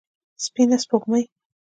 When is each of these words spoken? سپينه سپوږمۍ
سپينه 0.45 0.77
سپوږمۍ 0.83 1.23